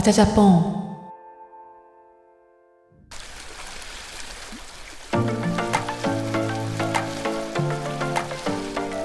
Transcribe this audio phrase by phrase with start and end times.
[0.00, 0.90] バチャジャポン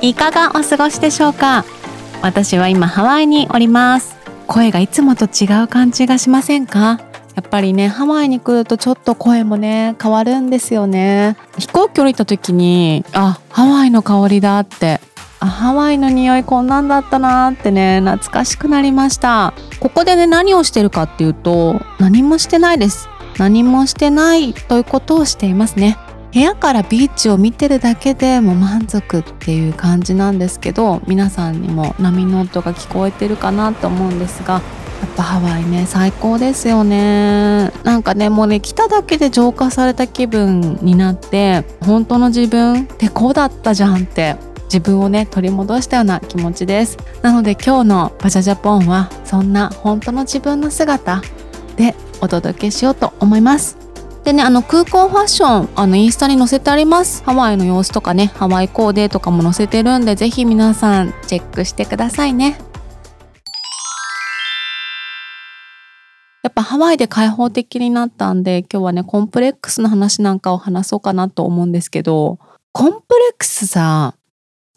[0.01, 1.65] いかがお過ごしでしょうか？
[2.21, 4.15] 私は今ハワイにおります。
[4.47, 7.01] 声がいつもと違う感じがしませんか？
[7.35, 11.35] やっぱりねハワイに来るとちょっと声もね変わるんですよね。
[11.57, 15.01] 飛行機降りた時にあハワイの香りだって
[15.45, 19.53] あハワイの匂いこんなんだったなってね懐かしくなりました。
[19.79, 23.09] ここでね何をしてるかっていうと何もしてないです。
[23.37, 25.97] 何もしてないということをしていますね。
[26.33, 34.63] 部屋からビーチを見てるだけでも満足っていう感じなんですけど皆さんにも波の音が聞こえてるかなと思うんですがやっ
[35.15, 37.71] ぱハワイね最高ですよね。
[37.83, 51.21] なんかねもうね来ただけで浄化された気分になって本当の自分ってこうだったじゃんって自分をね取り戻したような気持ちですなので今日のバジャジャポンはそんな本当の自分の姿
[51.75, 53.85] でお届けしようと思います
[54.25, 57.23] でね、あの空港ファッション、あのインスタに載せてあります。
[57.23, 62.57] ハワイの様子とかね、ハワイコーデとかも載せてるんで、ぜひ皆さんチェックしてくださいね。
[66.41, 72.39] やっぱハワイで開放的になったんで、今日はね、コンプレックスの話なんかを話そうかなと思うんですけど、
[72.71, 74.15] コンプレックスさ、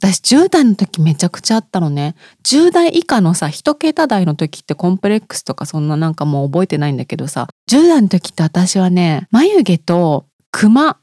[0.01, 2.15] 私10代の時めちゃくちゃあったのね。
[2.45, 10.99] 10代以下のさ、一桁台の時ってコンプレックスとかそんななんかもう覚えてないんだけどさ、10代の時って私はね、眉毛とクマ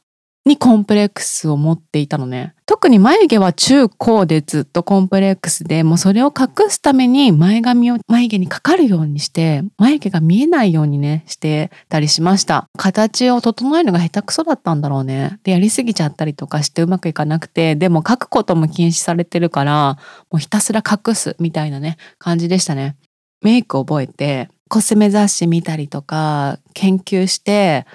[0.45, 2.53] にコンプレックスを持っていたのね。
[2.67, 12.67] 特に眉毛は中高でずっとコンプレックスで、もうそれを隠すために前髪を眉毛にかかるようにして、眉毛が見えないようにね、してたりしました。
[12.77, 15.39] 形を整えるのが下手くそだったんだろうね。
[15.43, 19.97] で、やりすぎちゃったりとかしてうまくいかなくて、でも書くことも禁止されてるから、
[20.29, 22.97] もうひたすら隠すみたいなね、感じでしたね。
[23.41, 27.85] メイク覚えて、コスメ雑誌見たりとか、研究して、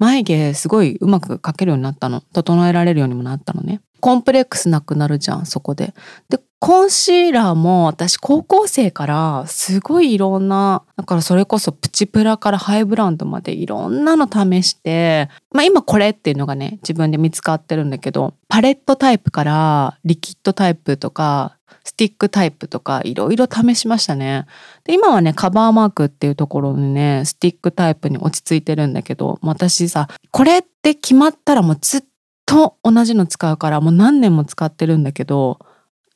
[0.00, 2.22] 眉毛すごいうまく描けるようになったの。
[2.22, 3.82] 整えられるようにもなったのね。
[4.00, 5.94] コンプレックスなくなるじゃん、そこで。
[6.28, 24.46] で、コンシーラーも私高校生からすごいいろんな、だからそれこそプチプラからハイブランドまでいろんなの試して、まあ今これっていうのがね、自分で見つかってるんだけど、パレットタイプからリキッドタイプとか、スティックタイプとかいろいろ試しましたね。
[24.84, 32.04] で、今はね、カバーマークっていうところにね、スティックタイプに落ち着いてるんだけど、私さ、これって決まったらもうずっ
[32.50, 35.60] と同じの使うからもう何年も使ってるんだけど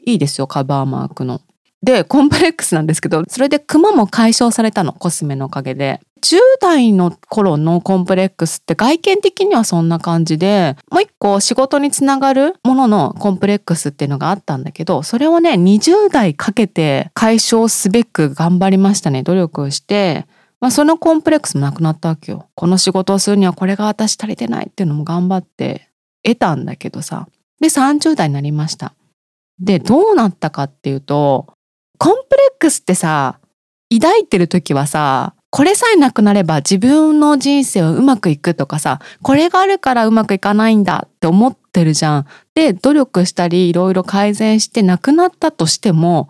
[0.05, 1.41] いいですよカバーマークの。
[1.81, 6.01] でコンプレックスなんですけどそれでクマも解消されたのコスメのおかげで。
[6.25, 20.27] 10代の頃のコンプレックスって外見的にはそんな感じでもう一個仕事につながるもののコンプレックスっていうのがあったんだけどそれをね20代かけて解消すべく頑張りましたね努力して
[20.61, 22.49] まあ、そのコンプレックスもなくなったわけよ。
[22.55, 25.91] この仕事をするにはこれが私足りてないっていうのも頑張って
[26.25, 27.29] 得たんだけどさ。
[27.61, 28.95] で、30代になりました。
[29.61, 31.55] で、どうなったかっていうと、
[31.99, 33.39] コンプレックスってさ、
[33.93, 42.27] 抱いてる時はさ、これさえなくなれば自分の人生はうまくいくとかさ、これがあるからうまくいかないんだって思ってるじゃん。
[42.57, 46.29] で、努力したりいろいろ改善してなくなったとしても、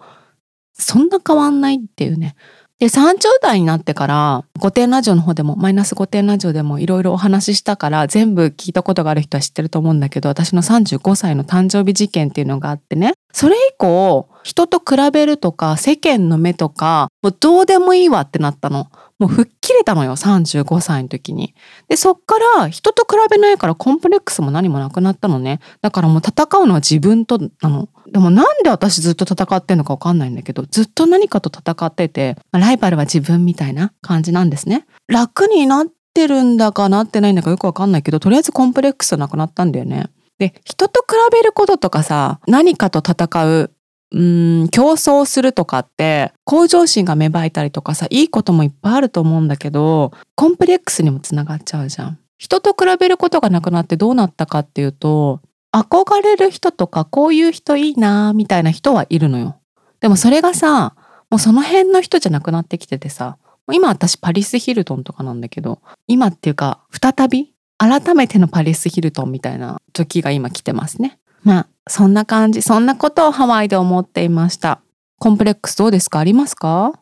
[0.75, 2.37] そんな変わんないっていうね。
[2.81, 18.89] で、30代になってから、御殿ラジオの方でも、マイナス御殿ラジオでもいろいろお話ししたから、全部聞いたことがある人は知ってると思うんだけど、私の35歳の誕生日事件っていうのがあってね、それ以降、人と比べるとか、世間の目とか、もうどうでもいいわってなったの。
[19.25, 21.55] もう吹っ切れたのよ、35歳の時に。
[21.89, 25.61] で、そっから人と比べないからコンプレックスも何もなくなったのね。
[25.81, 27.89] だからもう戦うのは自分となの。
[28.13, 34.87] でもなんで私ずっと戦ってんのかわかんないんだけど、ずっと何かと戦ってて、ライバルは自分みたいな感じなんですね。
[35.09, 40.11] 楽になってるんだかなってないんだかよくわかんないけど、とりあえずコンプレックスはなくなったんだよね。
[40.39, 43.71] で、人と比べることとかさ、何かと戦う
[44.15, 52.19] うん競争するとかって向上心が芽生えたりとかさいいこともいっぱいあると思うんだけどコンプレックスにもつながっちゃうじゃん。
[52.39, 55.41] 人と比べることがなくなってどうなったかっていうと
[55.73, 59.57] 憧れる人とかこういう人いいなみたいな人はいるのよ。
[60.01, 60.95] でもそれがさ
[61.31, 63.39] もうその辺の人じゃなくなってきててさ
[63.73, 71.19] 今私パリス・ヒルトンとかなんだけど今っていうか再び改めてのパリス・ヒルトンみたいな時が今来てますね。
[71.45, 74.81] まあそんな感じ、そんなことをハワイで思っていました。
[75.19, 76.19] コンプレックスどうですか？
[76.19, 76.93] ありますか？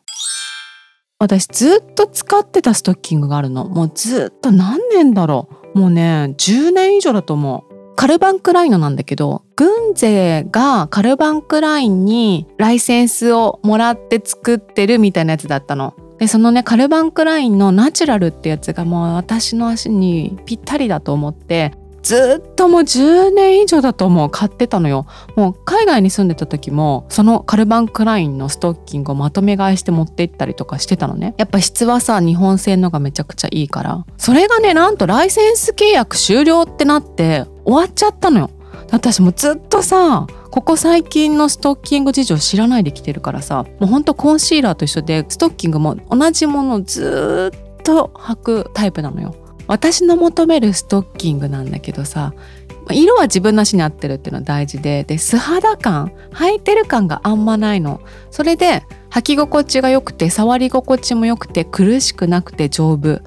[1.19, 3.65] 私ずっと使ってたストッキングがあるの。
[3.65, 5.79] もうずっと何年だろう？
[5.79, 7.95] もうね、10年以上だと思う。
[7.95, 15.95] カルバンクラインのなんだけど、軍勢がカルバンクラインにライセンスをもらって作ってるみたいなやつだったの。
[16.17, 21.73] でそのねカルバンクラインのナチュラルってやつがもう私の足にぴったりだと思って
[22.03, 25.07] ずっともう10年以上だと思う買ってたのよ。
[25.35, 31.33] もう海外に住んでた時もそのカルバンクラインのストッキングをまとめ買いして持って行ったりとかしてたのね。
[31.37, 34.05] やっぱ質はさ日本製のがめちゃくちゃいいから。
[34.17, 38.49] それがねなんとライセンス契約終了ってなって終わっちゃったのよ。
[38.91, 49.33] 私もずっとさここ最近のストッキング事情知らないで来てるからさもうほんとコンシーラーと一緒でストッキングも同じものをずっと履くタイプなのよ。
[49.67, 52.33] 私の求めるストッキングなんだけどさ
[52.91, 58.01] 色は自分の足に合ってるっていうのは大事でで素肌感履いてる感があんまないの。
[58.29, 63.21] それで履き心地が良くて触り心地も良くて苦しくなくて丈夫。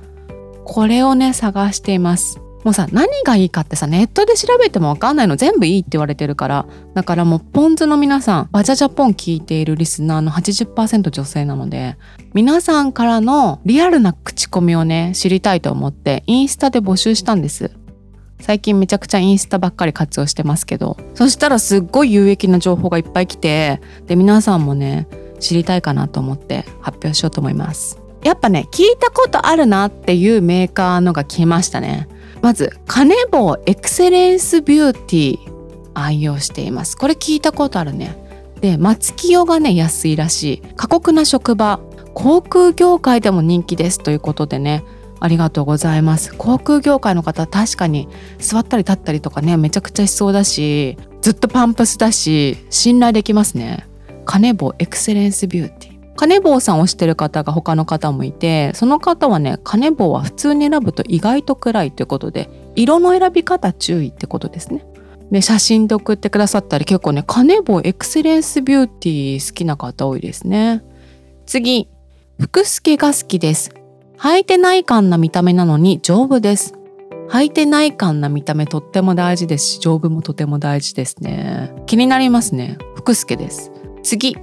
[0.64, 2.40] これをね探しています。
[2.66, 11.96] もうさ何がいいかってさネットで調べても分かんないの全部いいって言われてるからだからもうポンズの皆さんバジャジャポン聞いているリスナーの80%女性なので
[12.34, 17.70] 皆さんからのリアルな口コミをね知りたいと思ってインスタで募集したんです。
[18.40, 25.08] 最近めちゃくちゃインスタばっかり活用してますけどそしたらすっごい有益な情報がいっぱい来てで皆さんもね
[25.40, 27.98] 知りたいかなと思って発表しようと思います。
[28.24, 32.08] やっぱね聞いたことあるなっていうメーカーのが来ましたね。
[32.46, 36.96] まずカネボウエクセレンスビューティー愛用しています。
[36.96, 38.16] これ聞いたことあるね。
[38.60, 40.62] で松清がね安いらしい。
[40.76, 41.81] 過酷な職場。
[42.14, 44.84] 航空業界でも人気ですということでね。
[45.19, 46.37] ありがとうございます。
[46.37, 48.06] 航空業界の方確かに
[48.38, 53.88] 座ったり立ったりとかねめちゃくちゃしそうだしずっとパンプスだし信頼できますね。
[54.25, 55.85] カネボウエクセレンスビューティー。
[56.16, 64.84] カネボウさんをしてる方が他の方もいてその方はねカネボウは普通に選ぶと意外と暗いということで色の選び方注意ってことですね。
[65.30, 70.82] で写真で送ってくださったり結構ねカネボウエクセレンスビューティー好きな方多いですね。
[71.46, 71.88] 次
[72.38, 73.70] 福助が好きです。
[74.18, 76.74] 履いてない感な見た目なのに丈夫です。
[77.28, 81.74] 履いてない感な見た目とっても大事ですし丈夫もとても大事ですね。
[81.86, 82.78] 気になりますね。
[82.94, 83.72] 福助です。
[84.02, 84.36] 次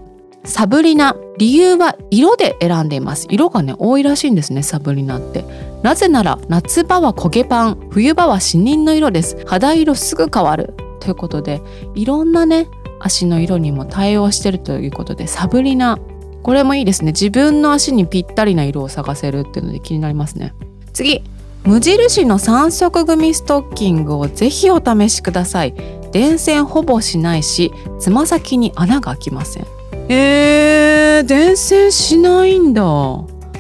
[0.46, 3.28] サブリナ理由は色で選んでいます。
[3.30, 5.46] 色がね多いらしいんですねサブリナって。
[5.82, 9.38] なぜなら夏場は焦げパン冬場は死人の色です。
[9.46, 10.74] 肌色すぐ変わる。
[11.00, 11.62] ということで
[11.96, 12.68] いろんなね
[13.00, 16.00] 足の色にも対応してるということでサブリナ
[16.44, 17.12] これもいいですね。
[17.12, 20.54] 自分の足にぴったりな色を探せるっていうので気になりますね。
[20.94, 21.24] 次
[21.64, 25.74] 無印の3色組ストッキングをぜひお試しください。
[26.12, 29.73] 電線ほぼしないしつま先に穴が開きません。
[30.10, 32.84] えー、伝染しないんだ。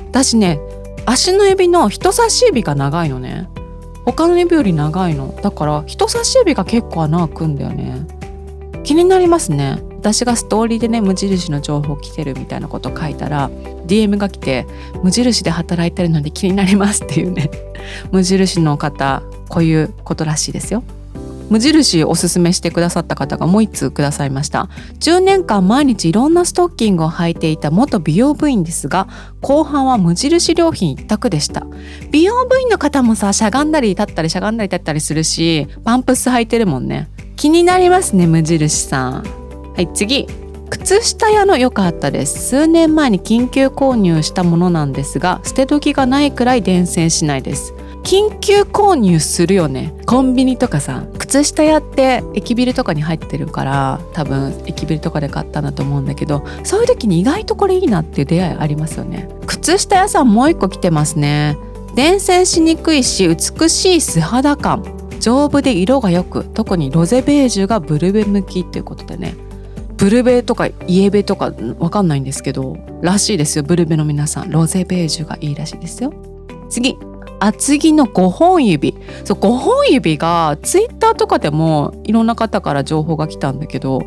[0.09, 0.59] 私ね
[1.05, 3.49] 足の指の人差し指が長いのね。
[4.05, 5.35] 他の指より長いの。
[5.41, 8.05] だから人差し指が結構穴開くんだよね。
[8.83, 9.81] 気になりますね。
[9.97, 13.49] 私がストーリーでね無印の情報来てるみたいなこと書いたら
[13.87, 14.67] DM が来て
[15.01, 17.49] 無印で働いてるので気になりますっていうね。
[18.11, 20.83] 無印の方こういうことらしいですよ。
[21.53, 24.69] 無印おすすめしてくださった方がもう1通くださいました。
[25.01, 29.07] 10年間毎日いろんなストッキングを履いていた元美容部員ですが
[29.39, 31.67] 後半は無印良品一択でした。
[32.09, 37.07] 美容部員の方もさしゃがんだり立ったりしゃがんだり立ったりするしパンプス履いてるもんね。
[37.35, 39.23] 気になりますね無印さん。
[39.75, 40.25] はい次。
[40.71, 42.47] 靴下屋の良かったです。
[42.49, 47.75] 数年前に緊急購入したものなんですが捨て時がないくらい伝染しないです。
[48.03, 49.93] 緊急購入するよね。
[50.05, 59.29] コンビニとかさ靴下屋って駅ビルとかに入ってるから多分駅ビルとかで買ったんだと思うんだけどそういう時に意外とこれいいなっていう出会いありますよね。
[59.47, 61.57] 靴下屋さんもう一個来てますね。
[61.95, 64.83] 伝染しにくいし美しい素肌感。
[65.19, 69.35] 丈夫で色が良く特にロゼベージュがブルベ向きっていうことでね。
[69.95, 73.63] ブルベとかイエベとかわかんないんですけどらしいですよ。
[73.63, 76.13] ブルベの皆さんロゼベージュがいいらしいですよ。
[76.69, 76.97] 次。
[77.45, 78.95] 厚木の5本指。
[79.25, 83.99] そう5本指がツイッターとかでもいろんな方から情報が来たんだけど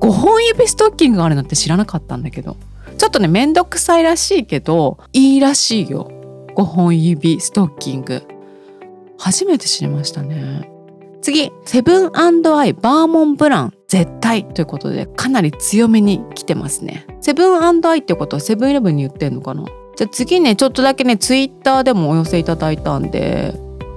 [0.00, 2.56] 5本指ストッキングがあるなんて知らなかったんだけど。
[2.96, 6.10] ちょっとねめんどくさいらしいけどいいらしいよ。
[6.54, 8.22] 5本指ストッキング。
[9.18, 10.70] 初めて知りましたね。
[11.20, 12.28] 次セブンア
[12.66, 13.74] イバーモンブラン。
[13.88, 17.06] 絶対ということでかなり強めに来てますね。
[17.20, 19.64] セブンアイってことはセブンイレブンに言ってんのかな？
[19.96, 23.54] じゃあ次ねちょっとだけねツイッターでもお寄せいただいたんで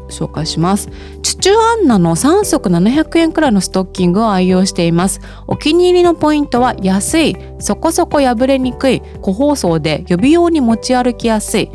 [0.09, 0.89] 紹介します。
[1.21, 5.19] チュチュアンナの3足700円くらいのストッキングを愛用しています。
[5.47, 11.69] お気に入りのポイントは安いそこそこ破れにくい個包装で予備用に持ち歩きやすい。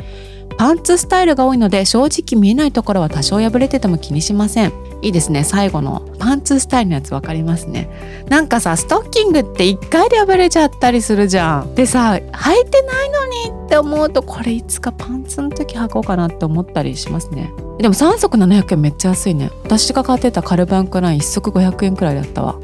[0.57, 4.92] パンツスタイルが多いので正直見えないところは多少破れてても気にしません。
[5.03, 5.43] いいですね。
[5.43, 7.89] 最後のパンツスタイルのやつ分かりますね。
[8.29, 11.75] なんかさストッキングって1回で破れちゃったりするじゃん。
[11.75, 13.25] でさ履いてないの
[13.59, 17.51] にって思うとこれいつかパンツの時履こうかなって思ったりしますね。
[17.79, 19.51] でも3足700円めっちゃ安いね。
[19.63, 22.55] 私が買ってたカルバンクライン1足500円くらいだったわ。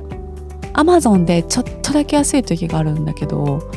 [0.74, 3.70] アマゾンでちょっとだけ安い時があるんだけど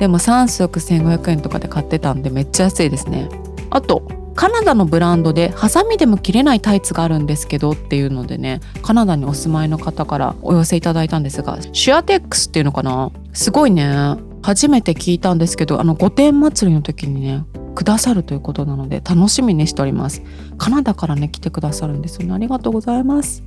[0.00, 3.28] でも3足1500円とかで買ってたんでめっちゃ安いですね。
[3.70, 4.02] あと
[4.34, 13.10] カナダのブランドでハサミでも切れないタイツがあるんですけどっていうのでねカナダにお住まいの方からお寄せいただいたんですがシュアテックスっていうのかな？
[13.32, 14.16] すごいね。
[14.42, 17.44] 初めて聞いたんですけどあの御殿祭りの時にね
[17.74, 20.22] くださるということなので楽しみにしております。
[20.56, 22.34] カナダからね来てくださるんですよね。
[22.34, 23.42] ありがとうございます。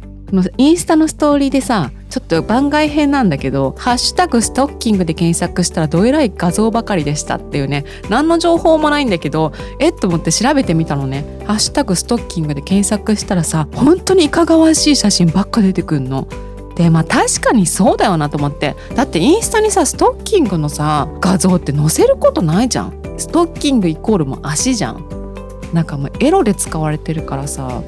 [0.58, 7.86] インスタのストーリーでさちょっと番外編なんだけど「ハッシュタグストッキング」で検索したらどえらい画像ばかりでしたっていうね。
[8.10, 16.28] 何の情報もないんだけどえっと思って調べてみたのね「ハッシュタグストッキング」で検索したらさ本当にいかがわしい写真ばっか出てくんの。
[16.76, 18.76] でまあ確かにそうだよなと思って。
[18.96, 22.94] だってインスタにさストッキングのさ画像って載せることないじゃん。
[23.18, 25.06] ストッキングイコールも足じゃん。
[25.72, 27.82] なんかもうエロで使われてるからさ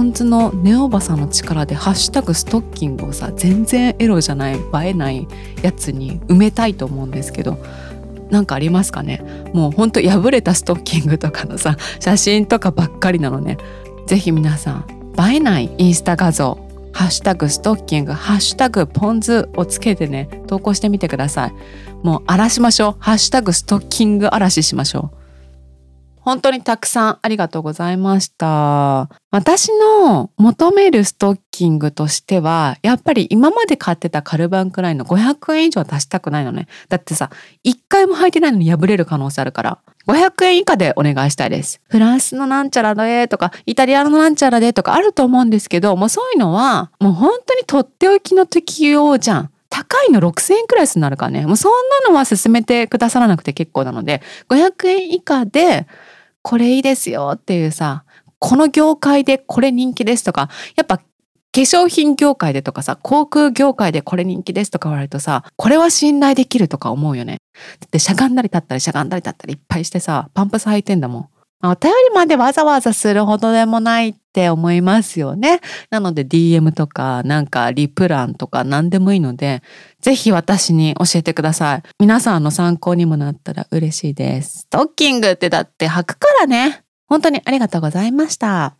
[0.00, 5.28] ポン酢のネオバさんの力で「ハッシュタグストッキング」をさ全然エロじゃない映えない
[5.60, 7.58] やつに埋めたいと思うんですけど
[8.30, 9.22] 何かありますかね？
[9.52, 13.58] もうほんと破れたストッキングとかのさ写真とかばっかりなのね
[14.06, 14.84] 是非皆さん
[15.18, 16.56] 映えないインスタ画像
[16.94, 21.52] ハッシュタグストッキング、ハッシュタグポン酢をつけてね、投稿してみてください。
[22.02, 22.96] もう荒らしましょう。
[22.98, 25.19] ハッシュタグストッキング嵐しましょう。
[26.22, 29.08] 本当にたくさんありがとうございました。
[29.30, 36.68] 私の求めるストッキングとしては、やっぱり今まで買ってたカルバンクラインの500円以上は出したくないのね。
[36.88, 37.30] だってさ、
[37.62, 39.78] 一回も履いてないのに破れる可能性あるから。
[40.06, 41.80] 500円以下でお願いしたいです。
[41.88, 49.50] フランスのなんちゃらでとか、イタリアのなんちゃらでとかあると思うんですけど、もうそういうのは、もう本当にとっておきの適用じゃん。
[49.70, 51.46] 高いの6000円くらいになるからね。
[51.46, 51.72] もうそん
[52.04, 55.86] なのは勧めてくださらなくて結構なので、500円以下で、
[56.42, 58.04] これいいですよっていうさ、
[58.38, 61.04] この業界でこれ人気ですとか、やっぱ化
[61.52, 67.38] 粧品業界でとかさ、航空業界でこれ人気ですとか言われるとさ、これは信頼できるとか思うよね。
[67.80, 71.28] だってしゃがんだり立ったりしゃがんだり立ったりいっぱいしてさ、パンプス履いてんだもん。
[71.62, 75.60] お便りまでわざわざするほどでもないって思いますよね。
[75.90, 79.62] なので DM とかなんかリプランとか何でもいいので、
[80.00, 81.82] ぜひ私に教えてください。
[81.98, 84.60] 皆さんの参考にもなったら嬉しいです。
[84.60, 86.84] ストッキングってだって履くからね。
[87.08, 88.76] 本当にありがとうございました。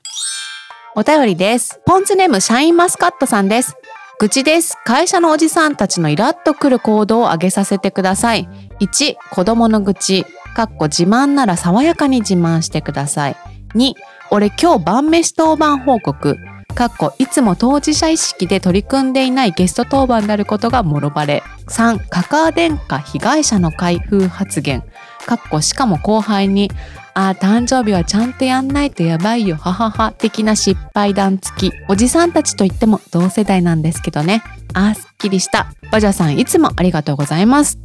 [0.95, 1.80] お便りです。
[1.85, 3.75] ポンツネームシャインマスカットさんです。
[4.21, 4.76] 愚痴です。
[4.85, 8.49] 会社のおじさんたちのイラッとくる行動を挙げさせてください。
[8.80, 10.26] 1、子供の愚痴。
[10.54, 13.37] かっこ自慢なら爽やかに自慢してください。
[13.74, 13.94] 2、
[14.30, 16.38] 俺今日晩飯当番報告。
[16.74, 21.42] かっこいつも当事者意識で取り組んでいないゲスト当番であることがもろバレ。
[21.68, 24.82] 3、カカア殿下被害者の開封発言。
[25.26, 26.70] かっこしかも後輩に、
[27.14, 31.72] ああ、誕生日はちゃんとやんないとやばいよ、ははは、的な失敗談付き。
[31.88, 34.42] おじさんたちといっても同世代なんですけどね。
[34.72, 35.66] ああ、すっきりした。
[35.90, 37.78] バジャさんいつもありがとうございます。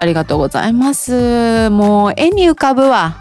[0.00, 1.70] ありがとうございます。
[1.70, 3.18] もう絵に浮かぶわ。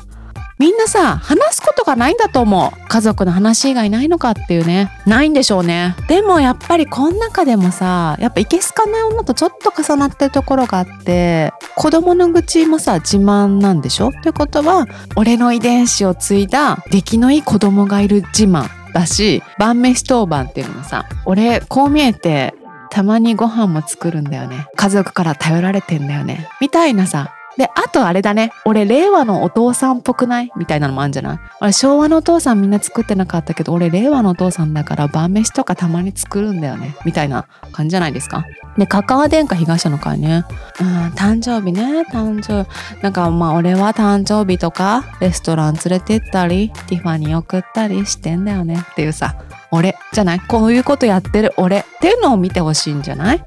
[0.62, 2.88] みんなさ、話すことがないんだと思う。
[2.88, 4.92] 家族の話以外ないのかっていうね。
[5.08, 5.96] ないんでしょうね。
[6.08, 14.10] でもやっぱりこの中でもさ、やっぱいけすかない女とちょっと重なってるところがあって、子供の愚痴もさ、自慢なんでしょ？
[14.10, 18.70] ってことは、俺の遺伝子を継いだ出来のいい子供がいる自慢。
[18.94, 22.54] だし晩飯当番っていうのもさ俺こう見えて
[22.90, 28.52] たまにご飯も作るんだよね家族から頼られてんだよねみたいなさで、あとあれだね。
[28.66, 30.52] 俺、令和のお父さんっぽくない？
[30.58, 31.40] みたいなのもあるんじゃない？
[31.62, 36.96] 俺、昭和のお父さんみんな作ってなかったけど、俺、令和のお父さんだから晩飯とかたまに作るんだよね。
[37.06, 38.46] みたいな感じじゃないですか？
[38.80, 40.44] で、カカオ殿下東の会ね。
[40.80, 43.04] うん、誕生日ね、誕生日。
[43.04, 49.36] なんかまあ、俺は誕生日とか、レストラン連れてったり、ティファニー送ったりしてんだよねっていうさ、
[49.70, 50.40] 俺じゃない？
[50.40, 53.46] こういうことやってる俺っていうのを見てほしいんじゃない？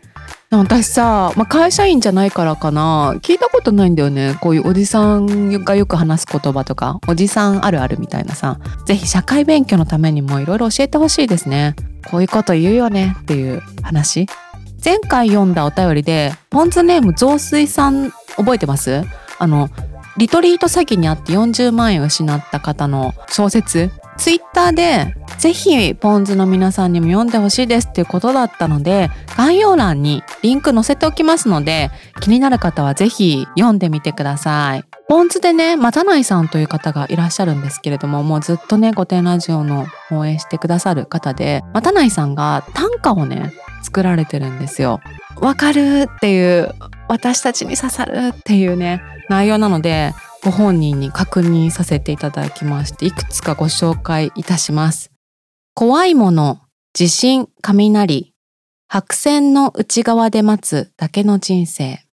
[0.58, 3.14] 私さ、まあ、会社員じゃないからかな。
[3.22, 4.36] 聞いたことないんだよね。
[4.40, 6.98] こういうおじさんがよく話す言葉とか。
[7.08, 8.58] おじさんあるあるみたいなさ。
[8.86, 11.74] 是非社会勉強のためにもいろいろ教えてほしいですね。
[12.10, 14.26] こういうこと言うよねっていう話。
[14.84, 19.04] 前回読んだお便りでポンズネーム増水さん覚えてます？
[19.38, 19.70] あの
[20.18, 23.90] リトリート詐欺にあって40万円失った方の小説。
[24.16, 31.90] ツイッターでぜひポンズの皆さんにも読んでほしいですっていうことだったので概要欄にリンク載せておきますので
[32.20, 34.84] 気になる方はぜひ読んでみてください。
[35.06, 43.52] ポンズでね、またないさんという方がいらっしゃるんですけれども、もうずっとね、御殿ラジオの応援してくださる方で、またないさんが短歌をね、
[43.82, 45.00] 作られてるんですよ。
[45.36, 46.74] わかるっていう、
[47.06, 50.14] 私たちに刺さるっていうね、内容なので、
[50.44, 55.10] ご本人に確認させていただきまして、いくつかご紹介いたします。
[55.72, 56.60] 怖いもの、
[56.92, 58.34] 地震、雷、
[58.86, 62.04] 白線の内側で待つだけの人生。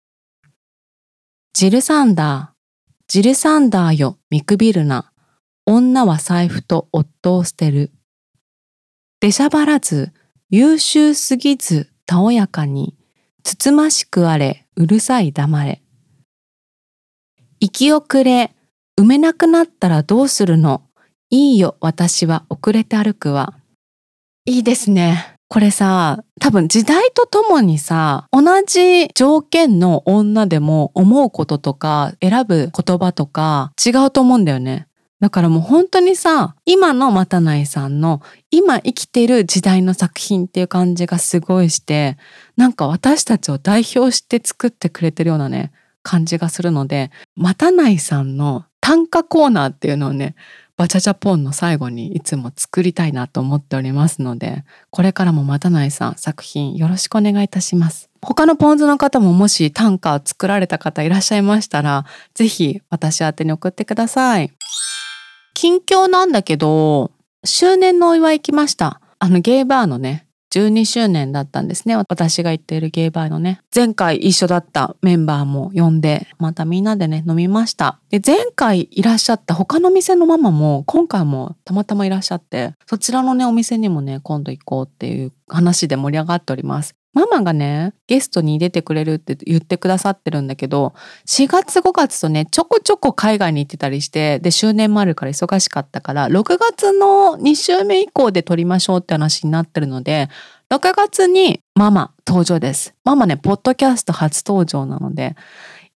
[1.53, 5.11] ジルサンダー、ジルサンダーよ見くびるな。
[5.65, 7.91] 女は財布と夫を捨てる。
[9.19, 10.13] 出しゃばらず、
[10.49, 12.95] 優秀すぎず、たおやかに、
[13.43, 15.81] つつましくあれ、うるさい黙れ。
[17.63, 18.55] 生き遅れ、
[18.99, 20.81] 埋めなくなったらどうするの？
[21.29, 23.53] いいよ、私は遅れて歩くわ。
[24.45, 25.35] いいですね。
[25.47, 34.87] これさ、多分時代とともにさ、同じ条件の女でも思うこととか選ぶ言葉とか違うと思うんだよね。
[35.19, 42.17] だからもう本当にさ、今のまたないさんの今生きてる時代の作品っていう感じがすごいして、
[42.57, 45.71] なんか私たちを代表して作ってくれてるようなね、
[46.03, 50.35] 感じがするので、またないさんの短歌コーナーっていうのをね、
[50.77, 58.09] バチャチャポンの最後にいつも作りたいなと思っておりますので、これからもまたないさん作品よろしくお願いいたします。
[58.21, 64.51] 他のポン酢の方ももし短歌を作られた方いらっしゃいましたら、ぜひ私宛に送ってください。
[65.53, 67.11] 近況なんだけど、
[67.43, 69.01] 周年のお祝い行きました。
[69.19, 71.95] あのゲイバーのね、12周年だったんですね。
[71.95, 73.61] 私が行っているゲイバーのね。
[73.73, 77.99] 前回一緒だったメンバーも呼んで、またみんなでね、飲みました。
[78.09, 86.95] で、前回いらっしゃった他の店のママも、今回もたまたまいらっしゃって、そちらのね、お店にもね、今度行こうっていう話で盛り上がっております。
[87.13, 90.93] ママがね、ゲストに出てくれるって言ってくださってるんだけど、
[91.27, 100.29] 4月5月とね、ちょこちょこ海外に行ってたりして、で、周年もあるから忙しかったから、6月の2週目以降で撮りましょうって話になってるので、
[100.69, 102.93] 6月にママ登場です。
[103.03, 105.35] ママね、ポッドキャスト初登場なので、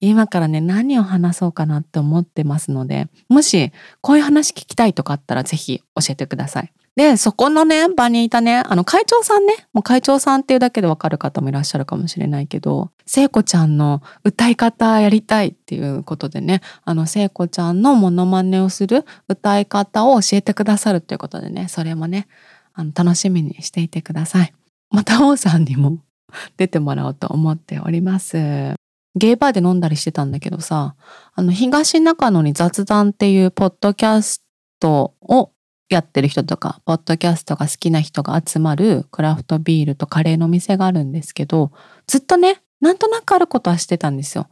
[0.01, 6.74] 今からね、何を話そうかなって思ってますので、もしこういう話聞きたいとかあったらぜひ教えてください。
[6.96, 22.27] で、そこのね、場にいたね、あの会長さんね、もう会長さんっていうだけでわかる方もいらっしゃるかもしれないけど、聖子ちゃんの歌い方やりたいっていうことでね、あの聖子ちゃんのモノマネをする歌い方を教えてくださるということでね、それもね、
[22.74, 24.53] あの楽しみにしていてください。
[24.90, 26.00] また王さんにも
[26.55, 28.75] 出てもらおうと思っております。
[29.18, 30.96] ゲイバーで飲んだりしてたんだけどさ、
[31.34, 34.44] あの東中野に雑談っていうポッドキャス
[34.79, 35.51] トを
[35.89, 41.71] やってる人とか、ポッドキャストが好きな人が集まるクラフトビールとカレーの店があるんですけど、
[42.07, 44.48] ずっとね、なんとなくあることはしてたんですよ。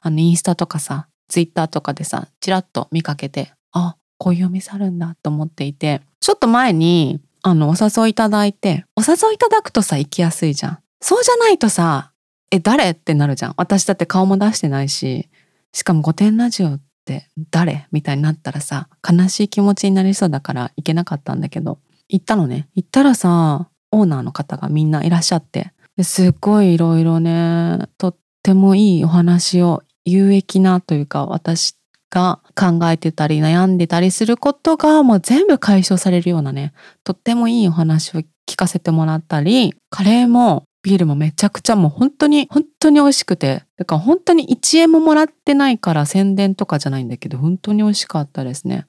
[0.00, 10.78] あの、インスタとかさ、ツイッターとかでさ、ちらっと見かけて、あ、こういうお店あるんだと思っていて、ちょっと前に、あの、お誘いいただいて、お誘いいただくとさ、行きやすいじゃん。
[11.00, 12.12] そうじゃないとさ、
[12.50, 12.90] え、誰？
[12.90, 13.54] ってなるじゃん。
[13.56, 15.28] 私だって顔も出してないし、
[15.72, 16.78] しかも御殿ラジオ
[17.16, 17.86] って誰？
[17.90, 22.68] みたいになったらさ悲しい気持ちになりそうだから行けなかったんだけど行ったのね。
[22.74, 31.74] 行ったらさオーナーの方がみんないらっしゃってすっごいいろいろねとってもいいお話を有益なというか私
[32.10, 36.72] が考えてたり悩んでたりすることがもう全部解消されるようなね
[37.04, 48.86] とってもいいお話を聞かせてもらったりカレーもビールもめちゃくちゃもう本当に本当に美味しくてだから本当に1円ももらってないから宣伝とかじゃないんだけど本当に美味しかったですね。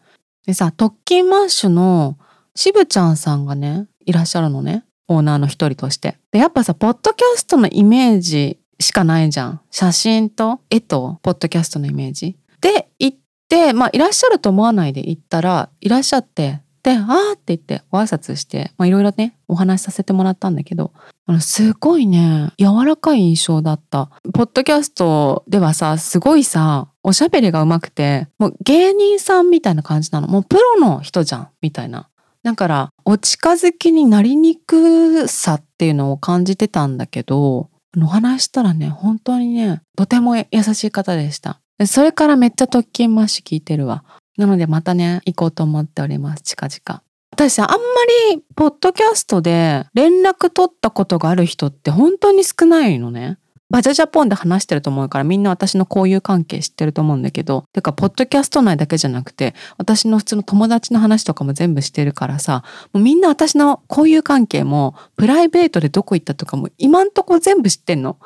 [0.48, 2.18] でさ特勤マッシュの
[2.56, 6.18] 渋ちゃんさんがねいらっしゃるのねオーナーの一人として。
[6.32, 12.38] でやっぱさポッドキャストのイメージしかないじゃん写真と絵とポッドキャストのイメージ。
[12.62, 13.18] で行っ
[13.50, 20.92] てまあいらっしゃると思わないで行ったらいらっしゃってで、あーって言ってご挨拶して、まあいろいろね、お話しさせてもらったんだけど、
[21.26, 24.10] あの、すごいね、柔らかい印象だった。
[24.34, 30.28] ポッドキャストではさ、すごいさ、おしゃべりが上手くて、もう芸人さんみたいな感じなの。
[30.28, 32.10] もうプロの人じゃん、みたいな。
[32.44, 41.60] だから、お近づきになりにくさっていうのを感じてたんだけど、お話したらね、本当にね、とても優しい方でした。
[41.86, 44.04] それからめっちゃ特勤マッシュ聞いてるわ。
[44.40, 46.44] なのでまたね、行こうと思っております。
[46.44, 47.04] 近々。
[47.32, 47.84] 私さ、あんま
[48.32, 53.38] り、ポッドキャストで連絡取ったことがある人って本当に少ないのね。
[53.70, 68.18] バジャジャポンで話してると思うからみんな私の交友関係知ってると思うんだけど、てか、ポッドキャスト内だけじゃなくて、私の普通の友達の話とかも全部してるからさ、もうみんな私の交友関係も、プライベートでどこ行ったとかも今んとこ全部知ってんの。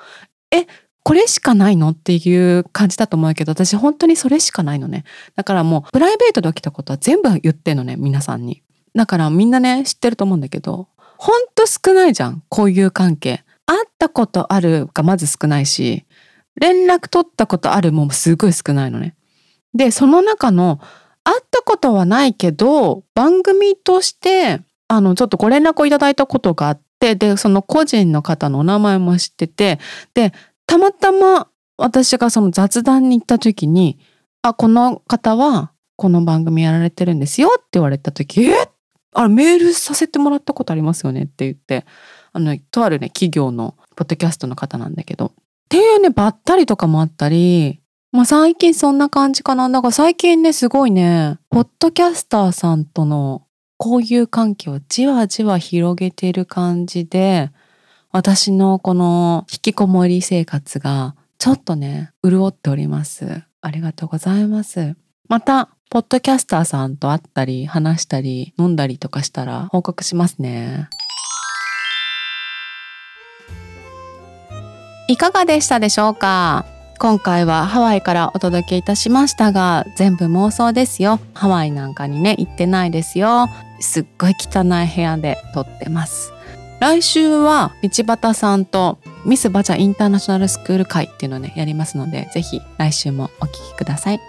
[0.52, 0.68] え、
[1.04, 1.90] これしかないの？
[1.90, 5.04] っていう感じだと思うけど、私本当にそれしかないのね。
[5.36, 8.64] だからもう、プライベートで起きたことは全部言ってんのね、皆さんに。
[8.96, 10.88] だからみんなね、知ってると思うんだけど、
[11.18, 13.44] ほんと少ないじゃん、交友関係。
[13.66, 16.06] 会ったことあるがまず少ないし、
[16.56, 19.16] 連絡取ったことあるもすごい少ないのね。
[19.74, 20.80] で、その中の
[21.24, 29.80] 会ったことはないけど、番組として、あの、ちょっとご連絡をいただいたことがあって、で、その個人の方のお名前も知ってて、
[30.14, 30.34] で、
[30.66, 34.00] たまたま私がその雑談に行った時に、
[34.42, 38.70] あ、この方はこの番組やられてるんですよって言われた時、え
[39.14, 41.86] あれメールさせてもらったことありますよねって言って、
[42.32, 45.28] あの、とあるね、企業のポッドキャストの方なんだけど。
[45.28, 45.32] っ
[45.70, 47.80] ていうね、ばったりとかもあったり、
[48.12, 49.70] まあ最近そんな感じかな。
[49.70, 53.48] だから最近ね、すごいね、ポッドキャスターさんとの
[53.80, 57.52] 交友関係をじわじわ広げてる感じで、
[58.16, 63.42] 私のこの引きこもり生活がちょっとね、潤っております。
[63.60, 64.96] ありがとうございます。
[65.28, 70.90] また、ポッドキャスターさんと会ったり、話したり、飲んだりとかしたら報告しますね。
[75.08, 76.68] いかがでしたでしょうか？
[77.00, 83.50] 今回はハワイからお届けいたしましたが全部妄想ですよハワイなんかにね行ってないですよ
[83.82, 86.32] すっごい汚い部屋で撮ってます
[86.84, 94.20] 来週は道端さんとミスバチャインターナショナルスクール会っていうのをねやりますのでぜひ来週もお聴きください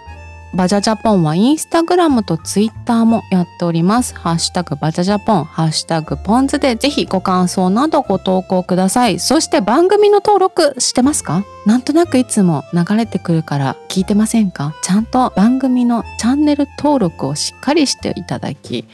[0.55, 4.15] バジャジャポンはインスタグラムとツイッターもやっております。
[4.15, 9.19] ハッシュタグバジャジャポン、ハッシュタグポンズでぜひご感想などご投稿ください。
[9.19, 11.43] そして番組の登録してますか？
[11.65, 14.73] なんとなくいつも流れてくるから聞いてませんか？
[14.81, 18.85] ちゃんと番組のチャンネル登録をしっかりしていただき、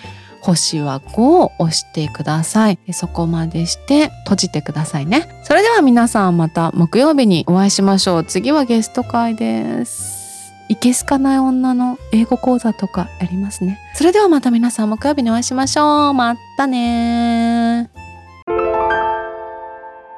[0.42, 2.80] 星は5を押してください。
[2.92, 5.42] そこまでして閉じてくださいね。
[5.44, 8.24] それでは皆さんまた木曜日にお会いしましょう。
[8.24, 10.54] 次はゲスト会です。
[10.68, 13.80] いけすかない女の英語講座とかやりますね。
[13.94, 16.14] それではまた皆さん木曜日にお会いしましょう。
[16.14, 17.90] またね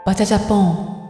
[0.06, 1.03] バチャジャポン